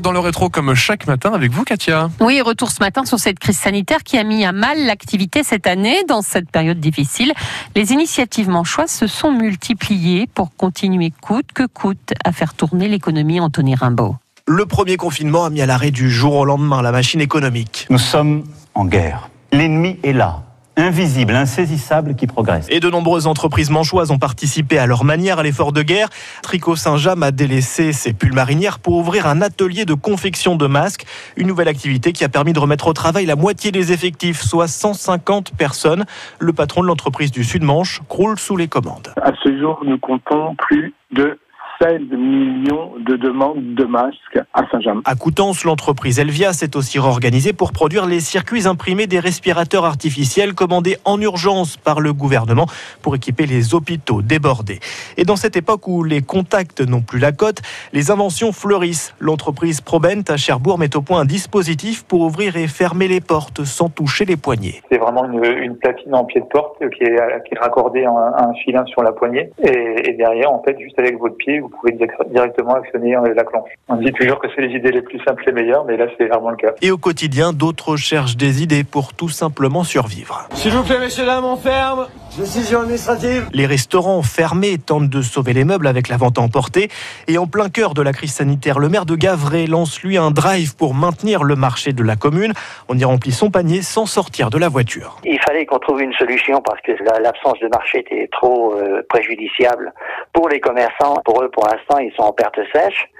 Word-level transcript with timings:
dans 0.00 0.12
le 0.12 0.18
rétro 0.20 0.48
comme 0.48 0.74
chaque 0.74 1.06
matin 1.06 1.32
avec 1.32 1.50
vous, 1.50 1.64
Katia. 1.64 2.08
Oui, 2.20 2.40
retour 2.40 2.70
ce 2.70 2.78
matin 2.80 3.04
sur 3.04 3.18
cette 3.18 3.38
crise 3.38 3.58
sanitaire 3.58 4.04
qui 4.04 4.16
a 4.16 4.24
mis 4.24 4.44
à 4.44 4.52
mal 4.52 4.78
l'activité 4.84 5.42
cette 5.42 5.66
année. 5.66 6.04
Dans 6.08 6.22
cette 6.22 6.50
période 6.50 6.78
difficile, 6.78 7.32
les 7.74 7.92
initiatives 7.92 8.48
manchoises 8.48 8.92
se 8.92 9.06
sont 9.06 9.32
multipliées 9.32 10.28
pour 10.32 10.54
continuer 10.56 11.12
coûte 11.20 11.46
que 11.52 11.66
coûte 11.66 12.12
à 12.24 12.32
faire 12.32 12.54
tourner 12.54 12.86
l'économie 12.86 13.40
Anthony 13.40 13.74
Rimbaud. 13.74 14.16
Le 14.46 14.66
premier 14.66 14.96
confinement 14.96 15.44
a 15.44 15.50
mis 15.50 15.62
à 15.62 15.66
l'arrêt 15.66 15.90
du 15.90 16.10
jour 16.10 16.34
au 16.34 16.44
lendemain 16.44 16.82
la 16.82 16.92
machine 16.92 17.20
économique. 17.20 17.86
Nous 17.90 17.98
sommes 17.98 18.44
en 18.74 18.84
guerre. 18.84 19.30
L'ennemi 19.52 19.98
est 20.02 20.12
là 20.12 20.42
invisible, 20.76 21.34
insaisissable 21.34 22.14
qui 22.14 22.26
progresse. 22.26 22.66
Et 22.70 22.80
de 22.80 22.88
nombreuses 22.88 23.26
entreprises 23.26 23.70
manchoises 23.70 24.10
ont 24.10 24.18
participé 24.18 24.78
à 24.78 24.86
leur 24.86 25.04
manière 25.04 25.38
à 25.38 25.42
l'effort 25.42 25.72
de 25.72 25.82
guerre. 25.82 26.08
Tricot 26.42 26.76
Saint-James 26.76 27.22
a 27.22 27.30
délaissé 27.30 27.92
ses 27.92 28.12
pulls 28.12 28.34
marinières 28.34 28.78
pour 28.78 28.94
ouvrir 28.94 29.26
un 29.26 29.42
atelier 29.42 29.84
de 29.84 29.94
confection 29.94 30.56
de 30.56 30.66
masques, 30.66 31.04
une 31.36 31.46
nouvelle 31.46 31.68
activité 31.68 32.12
qui 32.12 32.24
a 32.24 32.28
permis 32.28 32.52
de 32.52 32.58
remettre 32.58 32.88
au 32.88 32.92
travail 32.92 33.26
la 33.26 33.36
moitié 33.36 33.70
des 33.70 33.92
effectifs, 33.92 34.40
soit 34.40 34.68
150 34.68 35.56
personnes. 35.56 36.04
Le 36.38 36.52
patron 36.52 36.82
de 36.82 36.86
l'entreprise 36.86 37.30
du 37.30 37.44
Sud-Manche 37.44 38.00
croule 38.08 38.38
sous 38.38 38.56
les 38.56 38.68
commandes. 38.68 39.12
À 39.20 39.32
ce 39.42 39.58
jour, 39.58 39.80
nous 39.84 39.98
comptons 39.98 40.54
plus 40.56 40.94
de 41.12 41.38
16 41.82 42.02
millions 42.12 42.92
de 43.00 43.16
demandes 43.16 43.74
de 43.74 43.84
masques 43.84 44.38
à 44.54 44.62
Saint-James. 44.70 45.02
À 45.04 45.16
Coutances, 45.16 45.64
l'entreprise 45.64 46.20
Elvia 46.20 46.52
s'est 46.52 46.76
aussi 46.76 47.00
réorganisée 47.00 47.52
pour 47.52 47.72
produire 47.72 48.06
les 48.06 48.20
circuits 48.20 48.68
imprimés 48.68 49.08
des 49.08 49.18
respirateurs 49.18 49.84
artificiels 49.84 50.54
commandés 50.54 50.96
en 51.04 51.20
urgence 51.20 51.76
par 51.76 52.00
le 52.00 52.12
gouvernement 52.12 52.66
pour 53.02 53.16
équiper 53.16 53.46
les 53.46 53.74
hôpitaux 53.74 54.22
débordés. 54.22 54.78
Et 55.16 55.24
dans 55.24 55.34
cette 55.34 55.56
époque 55.56 55.88
où 55.88 56.04
les 56.04 56.22
contacts 56.22 56.80
n'ont 56.80 57.00
plus 57.00 57.18
la 57.18 57.32
cote, 57.32 57.62
les 57.92 58.12
inventions 58.12 58.52
fleurissent. 58.52 59.16
L'entreprise 59.18 59.80
Probent 59.80 60.22
à 60.28 60.36
Cherbourg 60.36 60.78
met 60.78 60.94
au 60.94 61.02
point 61.02 61.22
un 61.22 61.24
dispositif 61.24 62.04
pour 62.04 62.20
ouvrir 62.20 62.56
et 62.56 62.68
fermer 62.68 63.08
les 63.08 63.20
portes 63.20 63.64
sans 63.64 63.88
toucher 63.88 64.24
les 64.24 64.36
poignées. 64.36 64.82
C'est 64.88 64.98
vraiment 64.98 65.24
une, 65.24 65.76
platine 65.78 66.14
en 66.14 66.24
pied 66.24 66.40
de 66.40 66.46
porte 66.46 66.78
qui 66.78 67.02
est, 67.02 67.16
qui 67.48 67.54
est 67.54 67.58
raccordée 67.58 68.04
à 68.04 68.10
un, 68.10 68.52
filin 68.64 68.84
sur 68.86 69.02
la 69.02 69.10
poignée 69.10 69.50
et, 69.64 70.10
et 70.10 70.12
derrière, 70.12 70.52
en 70.52 70.62
fait, 70.62 70.78
juste 70.78 70.96
avec 71.00 71.18
votre 71.18 71.36
pied, 71.36 71.58
vous 71.58 71.71
pouvez 71.72 71.92
directement 72.30 72.74
actionner 72.74 73.14
la 73.34 73.44
clenche. 73.44 73.70
On 73.88 73.96
dit 73.96 74.12
toujours 74.12 74.38
que 74.38 74.48
c'est 74.54 74.62
les 74.62 74.74
idées 74.76 74.92
les 74.92 75.02
plus 75.02 75.20
simples 75.26 75.48
et 75.48 75.52
meilleures, 75.52 75.84
mais 75.84 75.96
là 75.96 76.06
c'est 76.16 76.26
vraiment 76.26 76.50
le 76.50 76.56
cas. 76.56 76.72
Et 76.80 76.90
au 76.90 76.98
quotidien, 76.98 77.52
d'autres 77.52 77.96
cherchent 77.96 78.36
des 78.36 78.62
idées 78.62 78.84
pour 78.84 79.14
tout 79.14 79.28
simplement 79.28 79.84
survivre. 79.84 80.48
S'il 80.54 80.72
vous 80.72 80.82
plaît, 80.82 80.98
messieurs, 80.98 81.26
dames, 81.26 81.44
on 81.44 81.56
ferme. 81.56 82.06
Décision 82.38 82.80
administrative. 82.80 83.50
Les 83.52 83.66
restaurants 83.66 84.22
fermés 84.22 84.78
tentent 84.78 85.10
de 85.10 85.20
sauver 85.20 85.52
les 85.52 85.64
meubles 85.64 85.86
avec 85.86 86.08
la 86.08 86.16
vente 86.16 86.38
emportée. 86.38 86.88
Et 87.28 87.36
en 87.36 87.46
plein 87.46 87.68
cœur 87.68 87.92
de 87.92 88.00
la 88.00 88.14
crise 88.14 88.32
sanitaire, 88.32 88.78
le 88.78 88.88
maire 88.88 89.04
de 89.04 89.16
Gavray 89.16 89.66
lance 89.66 90.02
lui 90.02 90.16
un 90.16 90.30
drive 90.30 90.74
pour 90.74 90.94
maintenir 90.94 91.44
le 91.44 91.56
marché 91.56 91.92
de 91.92 92.02
la 92.02 92.16
commune. 92.16 92.54
On 92.88 92.96
y 92.96 93.04
remplit 93.04 93.32
son 93.32 93.50
panier 93.50 93.82
sans 93.82 94.06
sortir 94.06 94.48
de 94.48 94.56
la 94.56 94.70
voiture. 94.70 95.18
Il 95.24 95.38
fallait 95.40 95.66
qu'on 95.66 95.78
trouve 95.78 96.00
une 96.00 96.14
solution 96.14 96.62
parce 96.62 96.80
que 96.80 96.92
l'absence 97.22 97.58
de 97.60 97.68
marché 97.68 97.98
était 97.98 98.30
trop 98.32 98.76
euh, 98.76 99.02
préjudiciable 99.10 99.92
pour 100.32 100.48
les 100.48 100.58
commerçants. 100.58 101.16
Pour 101.26 101.42
eux, 101.42 101.50
pour 101.50 101.66
l'instant, 101.66 101.98
ils 101.98 102.14
sont 102.16 102.22
en 102.22 102.32
perte 102.32 102.58
sèche. 102.74 103.10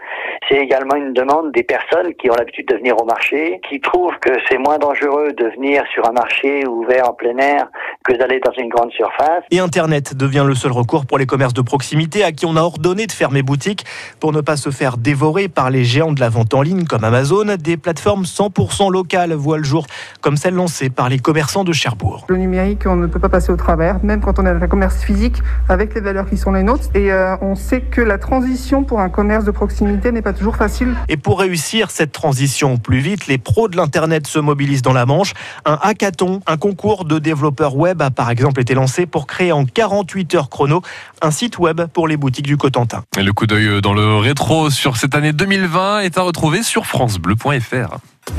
C'est 0.48 0.56
également 0.56 0.96
une 0.96 1.12
demande 1.12 1.52
des 1.52 1.62
personnes 1.62 2.14
qui 2.14 2.30
ont 2.30 2.34
l'habitude 2.34 2.66
de 2.68 2.76
venir 2.76 3.00
au 3.00 3.04
marché, 3.04 3.60
qui 3.68 3.80
trouvent 3.80 4.18
que 4.20 4.32
c'est 4.48 4.58
moins 4.58 4.78
dangereux 4.78 5.32
de 5.32 5.48
venir 5.48 5.84
sur 5.92 6.08
un 6.08 6.12
marché 6.12 6.66
ouvert 6.66 7.10
en 7.10 7.12
plein 7.12 7.36
air 7.36 7.68
que 8.04 8.16
d'aller 8.16 8.40
dans 8.40 8.52
une 8.58 8.68
grande 8.68 8.90
surface. 8.92 9.44
Et 9.50 9.58
Internet 9.58 10.16
devient 10.16 10.44
le 10.46 10.54
seul 10.54 10.72
recours 10.72 11.06
pour 11.06 11.18
les 11.18 11.26
commerces 11.26 11.54
de 11.54 11.62
proximité 11.62 12.24
à 12.24 12.32
qui 12.32 12.46
on 12.46 12.56
a 12.56 12.60
ordonné 12.60 13.06
de 13.06 13.12
fermer 13.12 13.42
boutique 13.42 13.84
pour 14.20 14.32
ne 14.32 14.40
pas 14.40 14.56
se 14.56 14.70
faire 14.70 14.96
dévorer 14.96 15.48
par 15.48 15.70
les 15.70 15.84
géants 15.84 16.12
de 16.12 16.20
la 16.20 16.28
vente 16.28 16.54
en 16.54 16.62
ligne 16.62 16.84
comme 16.84 17.04
Amazon. 17.04 17.56
Des 17.58 17.76
plateformes 17.76 18.24
100% 18.24 18.90
locales 18.90 19.32
voient 19.34 19.58
le 19.58 19.64
jour, 19.64 19.86
comme 20.20 20.36
celle 20.36 20.54
lancée 20.54 20.90
par 20.90 21.08
les 21.08 21.18
commerçants 21.18 21.64
de 21.64 21.72
Cherbourg. 21.72 22.26
Le 22.28 22.36
numérique, 22.36 22.82
on 22.86 22.96
ne 22.96 23.06
peut 23.06 23.20
pas 23.20 23.28
passer 23.28 23.52
au 23.52 23.56
travers, 23.56 24.02
même 24.04 24.20
quand 24.20 24.38
on 24.38 24.46
a 24.46 24.52
un 24.52 24.68
commerce 24.68 25.02
physique 25.02 25.36
avec 25.68 25.94
les 25.94 26.00
valeurs 26.00 26.28
qui 26.28 26.36
sont 26.36 26.52
les 26.52 26.62
nôtres. 26.62 26.88
Et 26.94 27.12
euh, 27.12 27.36
on 27.40 27.54
sait 27.54 27.80
que 27.80 28.00
la 28.00 28.18
transition 28.18 28.84
pour 28.84 29.00
un 29.00 29.08
commerce 29.08 29.44
de 29.44 29.50
proximité 29.50 30.12
n'est 30.12 30.22
pas 30.22 30.32
toujours 30.32 30.56
facile. 30.56 30.94
Et 31.08 31.16
pour 31.16 31.40
réussir 31.40 31.90
cette 31.90 32.12
transition 32.12 32.76
plus 32.76 32.98
vite, 32.98 33.26
les 33.26 33.38
pros 33.38 33.68
de 33.68 33.76
l'Internet 33.76 34.26
se 34.26 34.38
mobilisent 34.38 34.82
dans 34.82 34.92
la 34.92 35.06
Manche. 35.06 35.34
Un 35.64 35.78
hackathon, 35.82 36.40
un 36.46 36.56
concours 36.56 37.04
de 37.04 37.18
développeurs 37.18 37.76
web 37.92 38.02
a 38.02 38.10
par 38.10 38.30
exemple 38.30 38.60
été 38.60 38.74
lancé 38.74 39.06
pour 39.06 39.26
créer 39.26 39.52
en 39.52 39.64
48 39.64 40.34
heures 40.34 40.48
chrono 40.48 40.82
un 41.20 41.30
site 41.30 41.58
web 41.58 41.82
pour 41.92 42.08
les 42.08 42.16
boutiques 42.16 42.46
du 42.46 42.56
Cotentin. 42.56 43.04
Et 43.18 43.22
le 43.22 43.32
coup 43.32 43.46
d'œil 43.46 43.80
dans 43.82 43.92
le 43.92 44.16
rétro 44.16 44.70
sur 44.70 44.96
cette 44.96 45.14
année 45.14 45.32
2020 45.32 46.00
est 46.00 46.16
à 46.16 46.22
retrouver 46.22 46.62
sur 46.62 46.86
francebleu.fr. 46.86 47.98